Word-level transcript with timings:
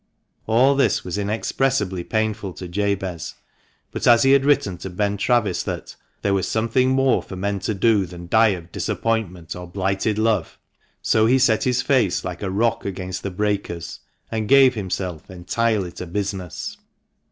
All 0.47 0.73
this 0.73 1.03
was 1.03 1.19
inexpressibly 1.19 2.03
painful 2.03 2.53
to 2.53 2.67
Jabez, 2.67 3.35
but 3.91 4.07
as 4.07 4.23
he 4.23 4.31
had 4.31 4.45
written 4.45 4.79
to 4.79 4.89
Ben 4.89 5.15
Travis 5.15 5.61
that 5.61 5.95
"there 6.23 6.33
was 6.33 6.47
something 6.47 6.89
more 6.89 7.21
for 7.21 7.35
men 7.35 7.59
to 7.59 7.75
do 7.75 8.07
than 8.07 8.27
die 8.27 8.47
of 8.47 8.71
disappointment 8.71 9.55
or 9.55 9.67
blighted 9.67 10.17
love," 10.17 10.57
so 11.03 11.27
he 11.27 11.37
set 11.37 11.65
his 11.65 11.83
face 11.83 12.25
like 12.25 12.41
a 12.41 12.49
rock 12.49 12.83
against 12.83 13.21
the 13.21 13.29
breakers, 13.29 13.99
and 14.31 14.49
gave 14.49 14.73
himself 14.73 15.29
entirely 15.29 15.91
to 15.91 16.07
business. 16.07 16.77